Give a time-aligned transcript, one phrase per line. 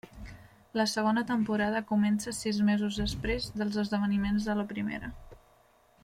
[0.79, 5.13] La segona temporada comença sis mesos després dels esdeveniments de la primera.